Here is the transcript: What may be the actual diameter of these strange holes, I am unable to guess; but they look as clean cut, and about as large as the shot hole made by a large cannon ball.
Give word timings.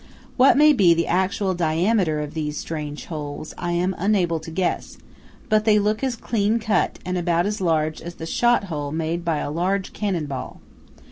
What 0.35 0.57
may 0.57 0.73
be 0.73 0.95
the 0.95 1.05
actual 1.05 1.53
diameter 1.53 2.21
of 2.21 2.33
these 2.33 2.57
strange 2.57 3.05
holes, 3.05 3.53
I 3.55 3.73
am 3.73 3.93
unable 3.99 4.39
to 4.39 4.49
guess; 4.49 4.97
but 5.47 5.63
they 5.63 5.77
look 5.77 6.03
as 6.03 6.15
clean 6.15 6.57
cut, 6.57 6.97
and 7.05 7.19
about 7.19 7.45
as 7.45 7.61
large 7.61 8.01
as 8.01 8.15
the 8.15 8.25
shot 8.25 8.63
hole 8.63 8.91
made 8.91 9.23
by 9.23 9.37
a 9.37 9.51
large 9.51 9.93
cannon 9.93 10.25
ball. 10.25 10.59